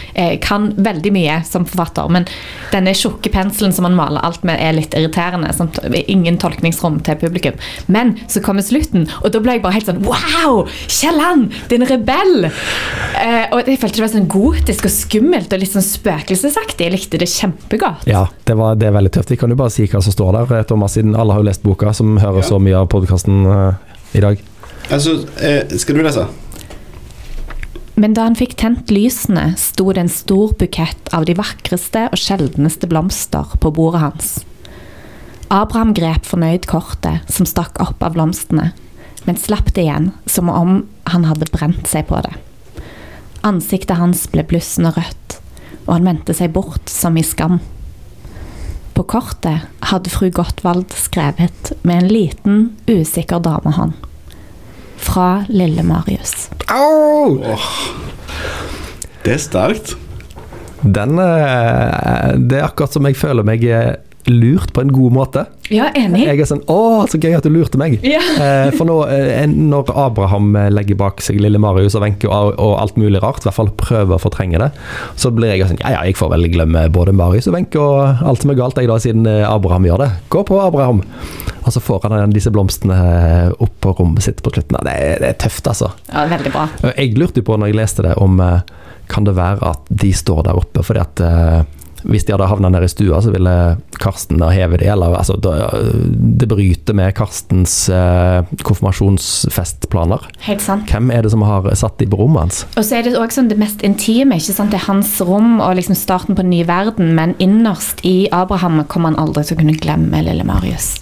[0.46, 2.30] kan veldig mye som forfatter, men
[2.70, 5.52] denne tjukke penselen som han maler alt med, er litt irriterende.
[5.56, 7.58] Som, ingen tolkningsrom til publikum.
[7.88, 10.66] Men så kommer slutten, og da ble jeg bare helt sånn Wow!
[10.88, 11.54] Kielland!
[11.72, 12.50] Din rebell!
[12.50, 16.88] Eh, og jeg følte det var sånn gotisk og skummelt og litt sånn spøkelsesaktig.
[16.88, 18.08] Jeg likte det kjempegodt.
[18.10, 19.34] Ja, det, var, det er veldig tøft.
[19.34, 21.66] Vi kan jo bare si hva som står der, Thomas, siden alle har jo lest
[21.66, 22.50] boka, som hører ja.
[22.52, 24.46] så mye av podkasten eh, i dag.
[24.90, 26.26] Altså, eh, skal du lese?
[28.00, 32.22] Men da han fikk tent lysene, sto det en stor bukett av de vakreste og
[32.22, 34.30] sjeldneste blomster på bordet hans.
[35.52, 38.70] Abraham grep fornøyd kortet som stakk opp av blomstene,
[39.28, 42.32] men slapp det igjen som om han hadde brent seg på det.
[43.44, 45.40] Ansiktet hans ble blussende rødt,
[45.84, 47.60] og han vendte seg bort som i skam.
[48.96, 53.98] På kortet hadde fru Gottwald skrevet med en liten, usikker damehånd
[55.00, 56.50] fra lille Marius.
[56.68, 57.40] Au!
[57.40, 57.72] Oh,
[59.26, 59.96] det er sterkt.
[60.80, 63.98] Den eh, Det er akkurat som jeg føler meg eh,
[64.30, 65.46] lurt på en god måte.
[65.70, 66.24] Ja, enig.
[66.26, 68.00] Jeg er sånn Å, så gøy at du lurte meg.
[68.06, 68.22] Ja.
[68.42, 68.98] Eh, for nå,
[69.54, 73.50] når Abraham legger bak seg lille Marius og Wenche og, og, alt mulig rart, i
[73.50, 74.72] hvert fall prøver å fortrenge det,
[75.20, 78.26] så blir jeg sånn Ja, ja, jeg får vel glemme både Marius og Wenche og
[78.26, 80.12] alt som er galt, jeg da, siden Abraham gjør det.
[80.34, 81.04] Gå på, Abraham.
[81.66, 82.98] Og så får han disse blomstene
[83.62, 84.80] opp på rommet sitt på slutten.
[84.86, 85.92] Det er, det er tøft, altså.
[86.10, 86.68] Ja, veldig bra.
[86.96, 88.64] Jeg lurte jo på når jeg leste det, om eh,
[89.10, 91.62] kan det være at de står der oppe fordi at eh,
[92.04, 93.54] hvis de hadde havna nede i stua, så ville
[94.00, 94.88] Karsten heve det.
[94.88, 100.30] eller altså Det bryter med Karstens eh, konfirmasjonsfestplaner.
[100.48, 100.90] Helt sant.
[100.92, 102.64] Hvem er det som har satt de på rommet hans?
[102.76, 104.40] Og så er det også sånn det mest intime.
[104.40, 104.74] ikke sant?
[104.74, 108.84] Det er hans rom og liksom starten på en ny verden, men innerst i Abraham
[108.88, 110.96] kommer han aldri til å kunne glemme lille Marius.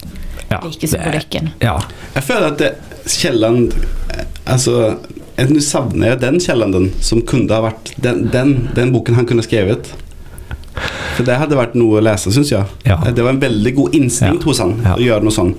[0.48, 1.52] Ja, like symbolikken.
[1.60, 1.76] Ja.
[2.14, 2.74] Jeg føler at det,
[3.08, 3.72] Kielland
[4.48, 4.96] Altså,
[5.36, 9.44] nå savner jeg den Kielland som kunne ha vært den, den, den, boken han kunne
[9.44, 9.90] skrevet.
[11.16, 12.66] For det hadde vært noe å lese, syns jeg.
[12.86, 12.98] Ja.
[13.04, 15.54] Det var en veldig god instinkt hos han å gjøre noe sånn.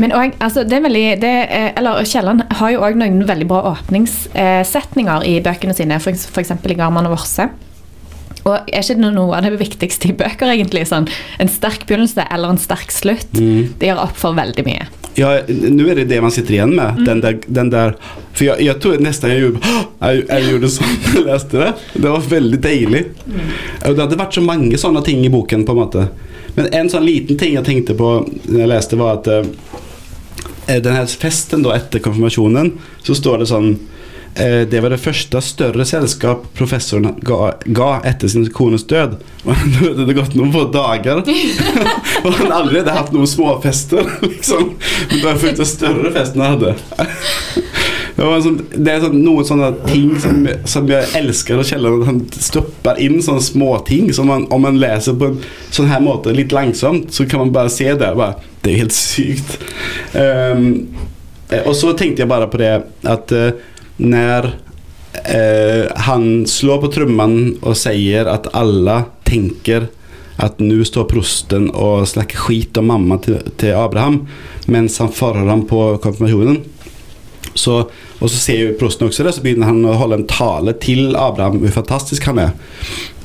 [0.00, 1.32] Men også, altså, det er veldig, det
[1.76, 6.54] eller Kielland har jo òg noen veldig bra åpningssetninger i bøkene sine, f.eks.
[6.54, 7.50] i Garman og Vorse.
[8.42, 10.86] Og er ikke det noe av det viktigste i bøker, egentlig?
[10.90, 11.06] Sånn,
[11.42, 13.30] en sterk begynnelse eller en sterk slutt.
[13.38, 13.74] Mm.
[13.78, 14.88] Det gjør opp for veldig mye.
[15.18, 16.98] Ja, nå er det det man sitter igjen med.
[16.98, 17.04] Mm.
[17.04, 17.94] Den, der, den, der,
[18.32, 21.70] For jeg, jeg tror nesten jeg gjorde jeg, jeg gjorde sånn da jeg leste det.
[21.94, 23.04] Det var veldig deilig.
[23.26, 23.52] Mm.
[23.84, 26.06] Det hadde vært så mange sånne ting i boken, på en måte.
[26.56, 29.46] Men en sånn liten ting jeg tenkte på når jeg leste, var at uh,
[30.72, 32.74] den her festen da etter konfirmasjonen,
[33.04, 33.74] så står det sånn
[34.34, 39.18] det var det første større selskap professoren ga, ga etter sin kones død.
[39.44, 41.20] Og det hadde gått noen få dager,
[42.24, 44.08] og han allerede hatt noen småfester.
[44.22, 44.74] Liksom.
[45.18, 46.74] Bare for den større festen han hadde.
[48.12, 52.20] Det, sånn, det, er sånn, noen sånne ting som, som jeg elsker kjenne at han
[52.36, 54.12] stopper inn sånne småting.
[54.14, 55.40] Som man, om man leser på en
[55.72, 58.12] sånn her måte litt langsomt, så kan man bare se det.
[58.18, 59.56] Bare, det er helt sykt.
[60.14, 60.92] Um,
[61.66, 62.72] og så tenkte jeg bare på det
[63.08, 63.50] at uh,
[63.96, 64.54] när
[65.24, 69.86] eh, han slår på trumman och säger att alla tänker
[70.36, 74.28] att nu står prosten och snackar skit om mamma till, till Abraham
[74.66, 76.60] medan han förhör ham på konfirmasjonen.
[77.54, 80.72] Så, og så ser jo prosten også det, så begynner han å holde en tale
[80.80, 82.54] til Abraham, hvor fantastisk han er.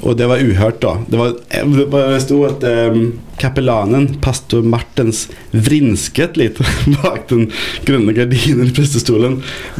[0.05, 0.97] Og det var uhørt, da.
[1.09, 6.61] Det var det bare sto at um, kapellanen, pastor Martens, vrinsket litt
[6.99, 7.47] bak den
[7.87, 9.39] grønne gardinen i prestestolen.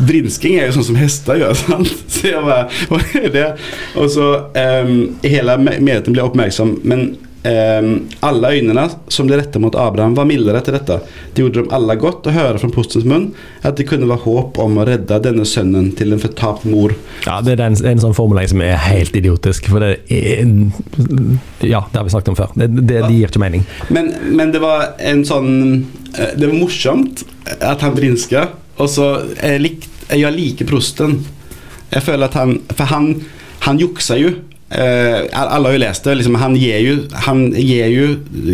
[0.09, 1.93] Vrinsking er jo sånn som hester gjør, sant?
[2.09, 3.47] Så jeg bare Hva er det?
[3.97, 4.27] Og så
[4.57, 4.93] um,
[5.25, 7.09] Hele menigheten ble oppmerksom, men
[8.19, 10.99] alla ögonen som de rättade mot Abraham var mildere etter dette.
[11.33, 13.29] Det gjorde dem alle godt å høre fra postens munn
[13.61, 16.95] at det kunne være håp om å redde denne sønnen til en fortapt mor.
[17.25, 19.69] Ja, Det er en, en sånn formulering som er helt idiotisk.
[19.71, 20.43] For det er
[21.63, 22.53] Ja, det har vi snakket om før.
[22.55, 23.65] Det, det, det gir ikke mening.
[23.89, 25.51] Men, men, det var en sånn
[26.11, 27.23] Det var morsomt
[27.61, 29.07] at han vrinska, og så
[29.37, 31.19] jeg, lik, jeg liker prosten.
[31.93, 33.11] Jeg føler at han For han,
[33.63, 34.33] han juksa jo
[34.69, 36.15] alle har jo lest det.
[36.19, 38.07] Liksom, han, gir jo, han gir jo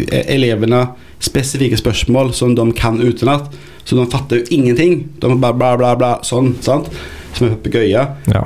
[0.06, 0.86] eh, elevene
[1.24, 3.50] spesifikke spørsmål som de kan utenat.
[3.84, 5.08] Så de fatter jo ingenting.
[5.20, 6.54] De bare bla, bla, bla, sånn.
[6.62, 6.92] sant?
[7.34, 8.06] Som er papegøye.
[8.30, 8.44] Ja.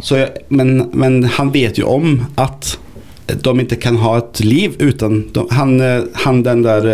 [0.50, 2.78] Men, men, han vet jo om at
[3.28, 6.86] de ikke kan ha et liv uten de, han, eh, han, den der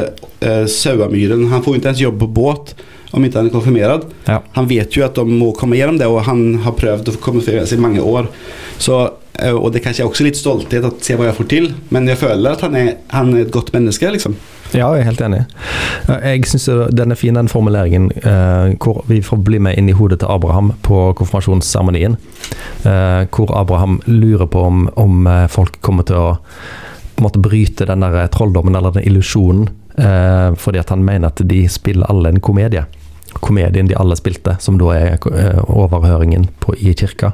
[0.41, 2.73] uh, sauemyren Han får ikke ens jobb på båt
[3.13, 4.07] om ikke han er konfirmert.
[4.25, 4.39] Ja.
[4.55, 7.69] Han vet jo at de må komme gjennom det, og han har prøvd å konfirmere
[7.69, 8.25] seg i mange år.
[8.81, 11.69] Så Eh, og det er kanskje også litt stolthet å se hva jeg får til,
[11.91, 14.37] men jeg føler at han er, han er et godt menneske, liksom.
[14.73, 15.41] Ja, jeg er helt enig.
[16.09, 16.65] Eh, jeg syns
[16.97, 20.31] den er fin, den formuleringen eh, hvor vi får bli med inn i hodet til
[20.33, 22.17] Abraham på konfirmasjonsseremonien.
[22.87, 26.27] Eh, hvor Abraham lurer på om, om, eh, folk kommer til å
[27.21, 31.67] måte bryte den der trolldommen eller den illusjonen, eh, fordi at han mener at de
[31.69, 32.85] spiller alle en komedie
[33.41, 37.33] komedien de alle spilte, som da er eh, overhøringen på, i kirka.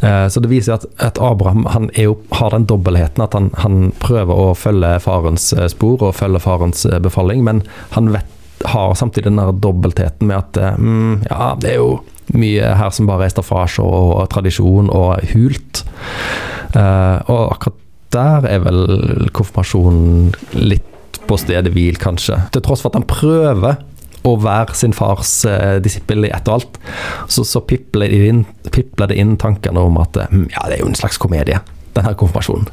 [0.00, 3.92] Eh, så det viser at, at Abraham han jo, har den dobbeltheten at han, han,
[4.02, 7.62] prøver å følge farens eh, spor og følge farens befaling, men
[7.94, 8.30] han vet,
[8.64, 11.98] har samtidig den dobbeltheten med at mm, ja, det er jo
[12.34, 15.82] mye her som bare er staffasje og, og tradisjon og hult.
[16.74, 17.80] og akkurat
[18.14, 22.38] der er vel konfirmasjonen litt på stedet hvil, kanskje.
[22.54, 23.80] Til tross for at han prøver
[24.24, 26.78] å være sin fars eh, disippel i og alt,
[27.28, 30.84] så, så pipler, det inn, pipler det inn tankene om at hm, ja, det er
[30.84, 31.60] jo en slags komedie,
[31.96, 32.70] denne konfirmasjonen.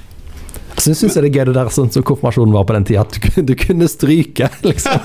[0.79, 3.03] Så syns jeg det er gøy det der sånn som konfirmasjonen var på den tida,
[3.03, 5.03] at du, du kunne stryke, liksom.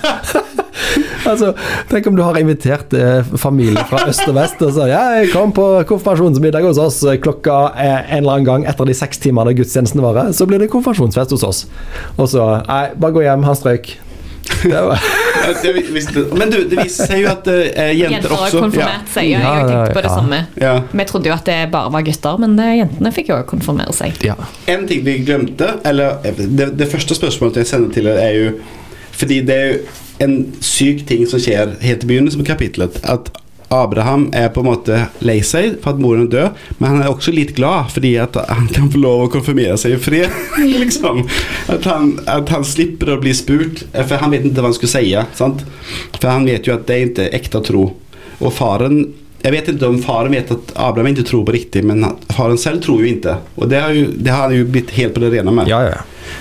[1.26, 1.50] altså,
[1.90, 5.32] Tenk om du har invitert eh, familie fra øst og vest og så ja, jeg
[5.34, 9.20] kom på konfirmasjonsmiddag hos oss eh, klokka eh, en eller annen gang etter de seks
[9.26, 10.32] timene gudstjenesten varer.
[10.36, 11.64] Så blir det konfirmasjonsfest hos oss.
[12.16, 13.96] Og så Nei, bare gå hjem, han strøyk.
[16.38, 19.28] Men du, det viser seg jo at uh, jenter, jenter har konfirmert seg.
[19.30, 20.40] Ja, jeg har tenkt på det samme.
[20.92, 24.18] Vi trodde jo at det bare var gutter, men det, jentene fikk jo konfirmere seg.
[24.72, 28.56] En ting vi glemte, eller det, det første spørsmålet jeg sender til dere, er jo
[29.16, 29.78] Fordi det er jo
[30.20, 32.98] en syk ting som skjer helt i begynnelsen av kapitlet.
[33.04, 33.30] At
[33.68, 37.10] Abraham er på en måte lei seg for at moren er død, men han er
[37.10, 40.32] også litt glad fordi at han kan få lov å konfirmere seg i fred.
[40.82, 41.24] liksom.
[41.72, 44.94] at, han, at, han, slipper å bli spurt, for han vet ikke hva han skulle
[44.94, 45.12] si.
[45.38, 45.66] Sant?
[46.16, 47.86] For han vet jo at det er ikke ekte tro.
[48.36, 49.06] Og faren
[49.46, 52.02] Jeg vet ikke om faren vet at Abraham ikke tror på riktig, men
[52.34, 53.36] faren selv tror jo ikke.
[53.60, 55.70] Og det har, jo, det har han jo blitt helt på det rene med.
[55.70, 56.00] Ja, ja.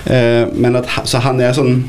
[0.10, 1.84] Eh, men at, så han er sånn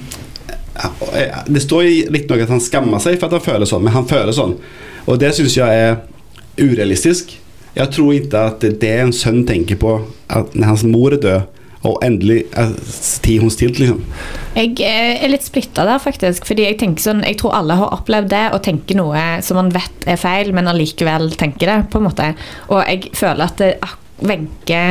[1.49, 4.37] Det står riktignok at han skammer seg for at han føler sånn, men han føler
[4.37, 4.59] sånn.
[5.06, 5.98] Og det syns jeg er
[6.58, 7.36] urealistisk.
[7.76, 9.98] Jeg tror ikke at det en sønn tenker på
[10.32, 11.52] at når hans mor er død,
[11.86, 12.72] og endelig er
[13.22, 14.00] tid hun stilt, liksom.
[14.56, 16.46] Jeg er litt splitta der, faktisk.
[16.48, 19.70] Fordi jeg tenker sånn, jeg tror alle har opplevd det og tenker noe som man
[19.74, 22.32] vet er feil, men allikevel tenker det, på en måte.
[22.72, 23.62] Og jeg føler at
[24.26, 24.82] Wenche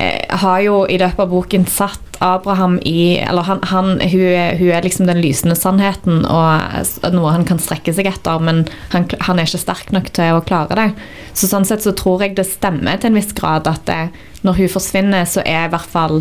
[0.00, 4.70] eh, har jo i løpet av boken satt Abraham i Eller han, han hun, hun,
[4.70, 9.38] er, liksom den lysende sannheten og noe han kan strekke seg etter, men han, han,
[9.38, 10.88] er ikke sterk nok til å klare det.
[11.36, 14.00] Så sånn sett så tror jeg det stemmer til en viss grad at det,
[14.46, 16.20] når hun forsvinner, så er i hvert fall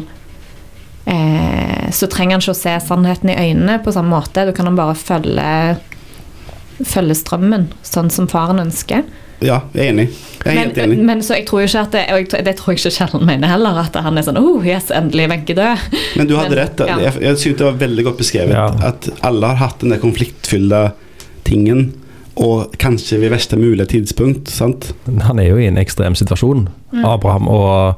[1.05, 4.47] eh, Så trenger han ikke å se sannheten i øynene på samme måte.
[4.47, 5.51] Da kan han bare følge,
[6.83, 9.05] følge strømmen, sånn som faren ønsker.
[9.43, 10.05] Ja, jeg er enig.
[10.45, 10.97] Jeg er men, helt enig.
[11.09, 13.51] Men så jeg tror ikke at det, og jeg, det tror jeg ikke Kjell mener
[13.51, 15.83] heller, at han er sånn oh, yes, endelig Wenche død.
[16.19, 16.85] Men du hadde men, rett.
[16.87, 16.97] Ja.
[17.07, 18.55] Jeg, jeg synes det var veldig godt beskrevet.
[18.55, 18.69] Ja.
[18.93, 20.87] At alle har hatt den der konfliktfylte
[21.45, 21.87] tingen,
[22.35, 24.49] og kanskje ved verste mulige tidspunkt.
[24.51, 24.89] sant?
[25.27, 26.65] Han er jo i en ekstrem situasjon.
[26.93, 27.47] Abraham.
[27.51, 27.95] Og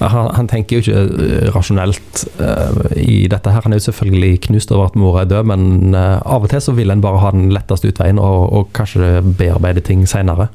[0.00, 3.60] han, han tenker jo ikke eh, rasjonelt uh, i dette her.
[3.66, 6.62] Han er jo selvfølgelig knust over at mora er død, men uh, av og til
[6.64, 10.48] så vil en bare ha den letteste utveien, og, og kanskje bearbeide ting seinere.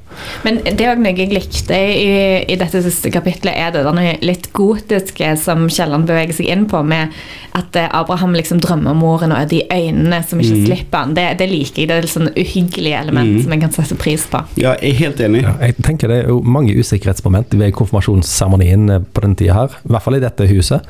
[0.47, 2.09] Men det er også noe jeg likte i,
[2.47, 6.81] i dette siste kapitlet, er det der litt gotiske som Kielland beveger seg inn på,
[6.87, 7.11] med
[7.55, 10.65] at eh, Abraham liksom drømmer om moren og de øynene som ikke Mm.
[10.69, 11.13] slipper han.
[11.17, 11.87] Det, det liker jeg.
[11.89, 13.41] Det er et sånn uhyggelig element Mm.
[13.43, 14.39] som jeg kan sette pris på.
[14.59, 15.41] Ja, jeg er helt enig.
[15.43, 19.79] Ja, jeg tenker Det er jo mange usikkerhetsmoment ved konfirmasjonsseremonien eh, på den tida her.
[19.85, 20.85] I hvert fall i dette huset.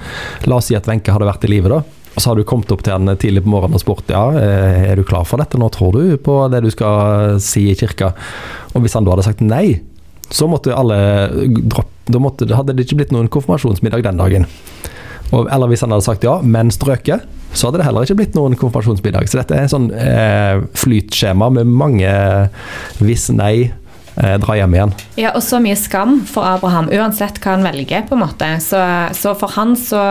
[0.49, 1.83] La oss si at Wenche hadde vært i live, da.
[2.15, 4.85] Og så har du kommet opp til han tidlig på morgenen og spurt ja, eh,
[4.91, 8.13] er du klar for dette nå, tror du på det du skal si i kirka.
[8.73, 9.81] Og hvis han da hadde sagt nei,
[10.31, 10.97] så måtte alle
[11.45, 14.43] droppe Da hadde det ikke blitt noen konfirmasjonsmiddag den dagen.
[15.33, 17.23] Og, eller hvis han hadde sagt ja, men strøket,
[17.55, 19.29] så hadde det heller ikke blitt noen konfirmasjonsmiddag.
[19.31, 22.11] Så dette er en sånn eh, flytskjema med mange
[23.01, 23.71] hvis nei,
[24.21, 24.93] eh, dra hjem igjen.
[25.19, 28.06] Ja, og så mye skam for Abraham, uansett hva han velger.
[28.10, 28.49] på en måte.
[28.63, 28.82] Så,
[29.17, 30.01] så for han, så,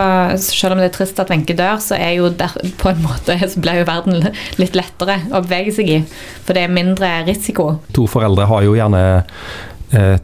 [0.40, 3.38] selv om det er trist at Wenche dør, så er jo der, på en måte,
[3.52, 6.00] så ble jo verden litt lettere å bevege seg i.
[6.44, 7.74] For det er mindre risiko.
[7.96, 9.04] To foreldre har jo gjerne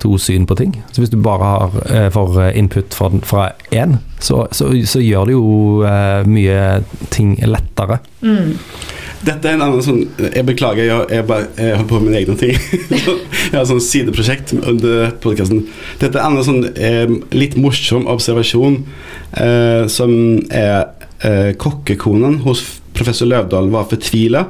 [0.00, 0.74] to syn på ting.
[0.92, 5.37] Så hvis du bare har eh, får input fra, én, så, så, så gjør det
[5.37, 5.50] jo
[5.87, 6.62] eh, mye
[7.14, 8.00] ting lettere.
[8.24, 8.56] Mm.
[9.20, 12.20] Dette er en annen sånn Jeg beklager, jeg, jeg, bare, jeg holder på med mine
[12.22, 12.54] egne ting.
[13.50, 15.66] jeg har sånn sideprosjekt under podkasten.
[16.00, 18.80] Dette er en annen sånn eh, litt morsom observasjon
[19.37, 20.14] eh, som
[20.48, 20.88] er
[21.26, 22.64] eh, kokkekonen hos
[22.96, 24.46] professor Løvdahl var fortvila.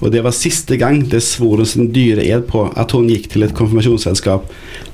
[0.00, 3.28] Og det var siste gang det svor hun sin dyre ed på at hun gikk
[3.32, 4.46] til et konfirmasjonsselskap.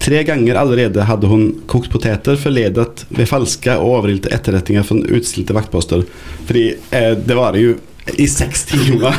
[0.03, 5.55] Tre ganger allerede hadde hun kokt poteter forledet ved falske og overilte etterretninger fra utstilte
[5.57, 6.03] vaktposter.
[6.49, 7.77] Fordi eh, det var jo
[8.15, 9.17] i seks timer.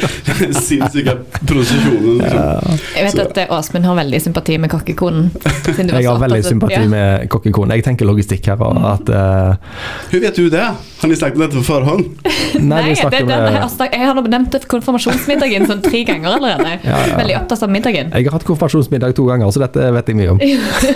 [0.66, 1.16] Sinnssyke
[1.46, 2.16] prosesjoner.
[2.18, 2.78] Liksom.
[2.96, 5.30] Jeg vet Så- at eh, Åsmund har veldig sympati med kokkekonen.
[5.78, 7.76] Jeg har veldig sympati med kokkekonen.
[7.78, 8.62] Jeg tenker logistikk her.
[8.62, 9.54] og at uh,
[10.10, 10.66] Hun vet du det?
[11.04, 12.04] Har de snakket om dette på forhånd?
[12.54, 16.70] Nei, Nei, det, det, med har snak- jeg har nevnt konfirmasjonsmiddagen sånn tre ganger allerede.
[16.84, 17.16] Ja, ja.
[17.18, 18.10] Veldig opptatt av middagen.
[18.14, 20.40] Jeg har hatt konfirmasjonsmiddag to ganger, så dette vet jeg mye om.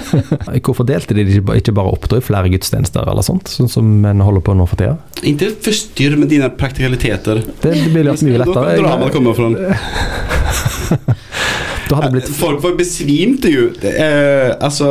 [0.68, 4.23] Hvorfor delte de ikke ikke bare opp i flere gudstjenester eller sånt, sånn som en
[4.25, 4.97] holder på nå for tida?
[5.29, 7.42] Ikke forstyrr med dine praktikaliteter.
[7.61, 8.33] Det, det blir mye lettere.
[8.33, 8.77] Nå lettere.
[8.83, 9.59] dramat komma från.
[11.88, 13.68] Da hadde blitt Folk var besvimte jo.
[13.81, 14.90] Eh, altså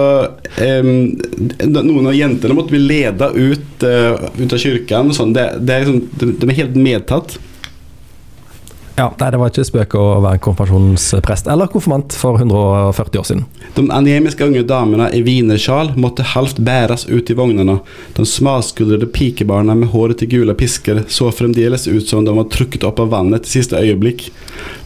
[0.62, 5.14] eh, noen av jentene måtte bli leda ut, uh, ut av kyrkan.
[5.16, 5.36] Sånn.
[5.38, 7.38] det, det er liksom, de, de er helt medtatt.
[8.98, 13.44] Ja, nei, det var ikke spøk å være konfirmasjonsprest eller konfirmant for 140 år siden.
[13.76, 17.76] De anemiske unge damene i wienersjal måtte halvt bæres ut i vognene.
[18.18, 22.88] De smalskuldrede pikebarna med håret til gule pisker så fremdeles ut som de var trukket
[22.90, 24.32] opp av vannet til siste øyeblikk.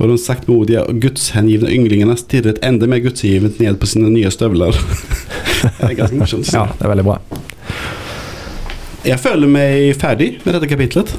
[0.02, 4.76] Og de saktmodige og gudshengivne ynglingene stirret enda mer gudsgivent ned på sine nye støvler.
[5.64, 6.52] det er ganske morsomt.
[6.52, 7.22] Ja, det er veldig bra.
[9.08, 11.16] Jeg føler meg ferdig med dette kapitlet.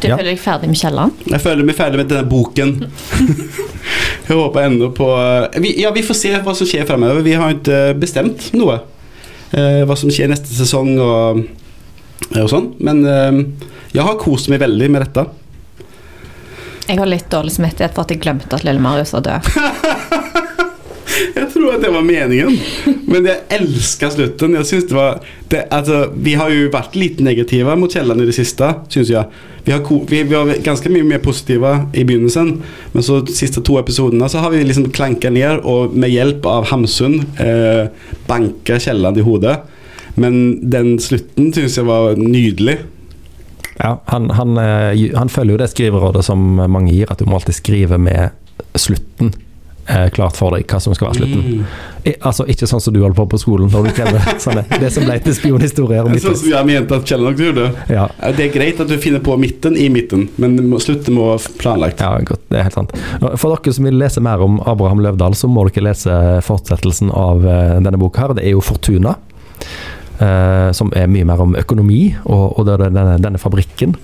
[0.00, 0.16] Du Ja.
[0.18, 1.12] føler deg ferdig med Kielland?
[1.30, 2.74] Jeg føler meg ferdig med denne boken.
[4.26, 5.06] Jeg håper ennå på
[5.62, 7.22] vi, Ja, vi får se hva som skjer fremover.
[7.22, 8.80] Vi har ikke bestemt noe.
[9.54, 11.44] Eh, hva som skjer neste sesong og,
[12.34, 12.72] og sånn.
[12.82, 13.38] Men eh,
[13.94, 15.26] jeg har kost meg veldig med dette.
[16.86, 19.48] Jeg har litt dårlig samvittighet for at jeg glemte at lille Marius var død.
[21.16, 22.56] Jeg tror at det var meningen,
[23.08, 24.56] men jeg elsker slutten.
[24.58, 28.26] Jeg synes det var det, altså, Vi har jo vært litt negative mot Kielland i
[28.28, 29.44] det siste, syns jeg.
[29.66, 32.52] Vi, har, vi, vi var ganske mye mer positive i begynnelsen,
[32.92, 36.46] men så de siste to episodene så har vi liksom klanka ned og med hjelp
[36.50, 37.88] av Hamsun eh,
[38.28, 39.56] banka Kielland i hodet.
[40.16, 40.36] Men
[40.70, 42.78] den slutten syns jeg var nydelig.
[43.76, 47.40] Ja, han, han, eh, han følger jo det skriverådet som mange gir, at du må
[47.40, 48.30] alltid skrive med
[48.76, 49.34] slutten
[49.88, 51.42] eh, klart for deg hva som skal være slutten.
[51.60, 51.64] Mm.
[52.06, 54.90] I, altså Ikke sånn som du holder på på skolen, når du kjenner sånne, det
[54.94, 56.10] som ble til spionhistorier.
[56.22, 57.66] Sånn som jeg mente at Kjell nok gjorde.
[57.90, 61.56] Ja, Det er greit at du finner på midten i midten, men slutten må være
[61.62, 62.00] planlagt.
[62.04, 62.94] ja, godt, det er helt sant.
[63.40, 67.42] For dere som vil lese mer om Abraham Løvdahl, så må dere lese fortsettelsen av
[67.46, 68.26] eh, denne boka.
[68.26, 68.36] her.
[68.38, 69.16] Det er jo Fortuna.
[70.20, 73.96] eh, som er mye mer om økonomi, og, og det er denne, denne fabrikken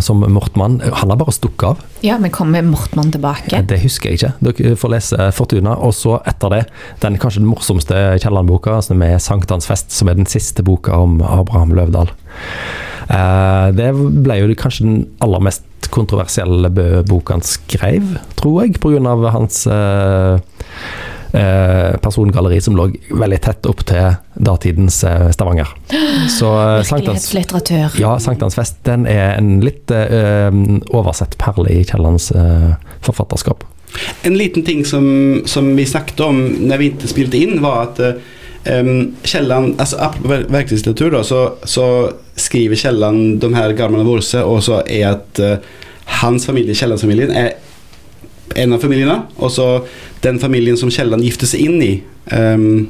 [0.00, 1.80] som Mortmann Han har bare stukket av.
[2.00, 3.60] Ja, men kommer Mortmann tilbake?
[3.68, 4.30] Det husker jeg ikke.
[4.40, 5.74] Dere får lese Fortuna.
[5.84, 6.62] Og så etter det,
[7.02, 11.76] den kanskje den morsomste Kielland-boka, som er 'Sankthansfest', som er den siste boka om Abraham
[11.76, 12.10] Løvdahl.
[13.08, 16.68] Eh, det ble jo kanskje den aller mest kontroversielle
[17.08, 19.30] boka han skrev, tror jeg, pga.
[19.32, 20.40] hans eh, eh,
[21.28, 25.68] persongalleri som lå veldig tett opp til datidens eh, Stavanger.
[26.38, 27.98] Så eh, Virkelighetslitteratur.
[28.00, 30.48] ja, Sankthansfest den er en litt uh,
[30.94, 32.74] oversett perle i Kiellands uh,
[33.04, 33.64] forfatterskap.
[34.28, 38.04] En liten ting som, som vi snakket om når vi ikke spilte inn, var at
[38.68, 40.10] Um, Kielland altså,
[40.50, 41.84] Verktøyslitteratur, da, så, så
[42.36, 45.54] skriver Kielland de här gamla Vorse og så er at uh,
[46.20, 47.52] hans familie, Källanfamiljen, är
[48.56, 49.66] en av familiene, og så
[50.24, 51.92] den familien som Kielland gifte seg inn i
[52.32, 52.88] um,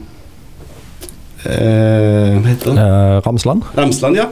[1.44, 2.76] uh, hva heter det?
[2.78, 3.66] Uh, Ramsland?
[3.78, 4.28] Ramsland, ja.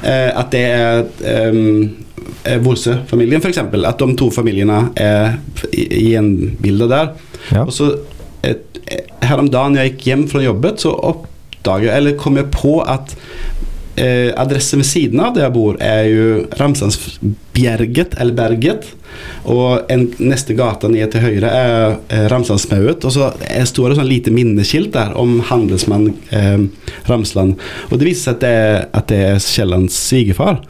[0.00, 1.90] Uh, at det er um,
[2.64, 3.58] Vorse-familien, f.eks.
[3.60, 5.36] At de to familiene er
[5.76, 7.10] i- gjenbilda der.
[7.52, 7.64] Ja.
[7.66, 7.90] Og så
[8.46, 8.56] eh,
[9.24, 13.14] Heromdagen jeg gikk hjem fra jobbet, så oppdaget Eller kom jeg på at
[13.96, 16.30] eh, adressen ved siden av der jeg bor, er jo
[16.60, 18.88] Ramsandsbjerget, eller Berget.
[19.50, 21.76] Og en, neste gata ned til høyre er
[22.12, 23.04] eh, Ramsandsmauet.
[23.04, 23.30] Og så
[23.72, 26.66] står det sånn lite minneskilt der om handelsmann eh,
[27.10, 27.58] Ramsland.
[27.90, 30.60] Og det viser seg at det er, at det er Kiellands svigerfar.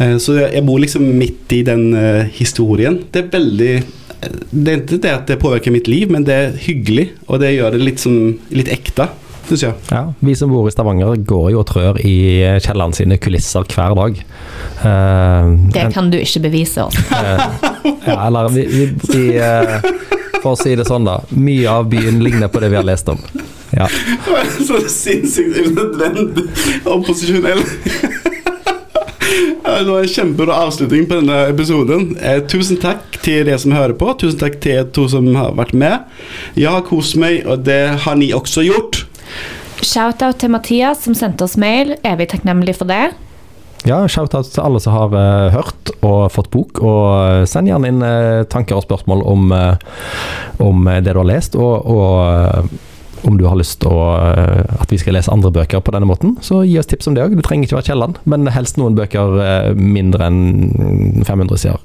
[0.00, 3.00] Eh, så jeg, bor liksom midt i den eh, historien.
[3.12, 6.36] Det er veldig eh, Det er ikke det at det påvirker mitt liv, men det
[6.36, 9.10] er hyggelig, og det gjør det litt, sånn, litt ekte,
[9.50, 9.74] syns skjer.
[9.90, 12.16] Ja, vi som bor i Stavanger går jo og trør i
[12.62, 14.20] Kielland sine kulisser hver dag.
[14.80, 16.96] Uh, Det kan du ikke bevise oss.
[17.20, 17.44] eh,
[18.06, 19.80] ja, eller vi, vi, vi uh,
[20.40, 21.18] For å si det sånn, da.
[21.36, 23.20] Mye av byen ligner på det vi har lest om.
[23.76, 23.86] Ja.
[24.66, 26.46] Så sinnssykt unødvendig
[26.88, 27.60] opposisjonell.
[29.80, 32.10] Det var en kjempebra avslutning på denne episoden.
[32.22, 34.10] Eh, tusen takk til dere som hører på.
[34.20, 36.08] Tusen takk til to som har vært med.
[36.58, 39.04] Jeg har kost meg, og det har ni også gjort.
[39.80, 41.94] Shout-out til Mathias som sendte oss mail.
[42.04, 43.10] Evig takknemlig for det.
[43.88, 46.82] Ja, shout-out til alle som har uh, hørt og fått bok.
[46.84, 51.28] Og eh, send gjerne inn uh, tanker og spørsmål om, uh, om det du har
[51.28, 55.92] lest, og, og om du har lyst til at vi skal lese andre bøker på
[55.92, 56.38] denne måten.
[56.44, 57.34] Så gi oss tips om det òg.
[57.36, 61.82] Det trenger ikke være Kielland, men helst noen bøker mindre enn 500 sider.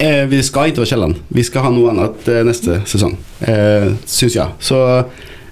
[0.00, 1.20] Eh, vi skal ikke være Kielland.
[1.28, 4.56] Vi skal ha noe annet neste sesong, eh, syns jeg.
[4.64, 4.80] Så,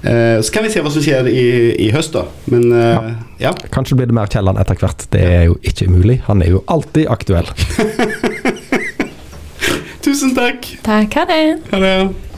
[0.00, 1.42] så kan vi se hva som skjer i,
[1.84, 2.22] i høst, da.
[2.52, 3.00] Men ja.
[3.42, 3.50] ja.
[3.74, 5.04] Kanskje blir det mer Kielland etter hvert.
[5.12, 6.22] Det er jo ikke umulig.
[6.30, 7.50] Han er jo alltid aktuell.
[10.04, 10.64] Tusen takk.
[10.86, 11.44] Takk, ha det.
[11.74, 12.29] Ha det.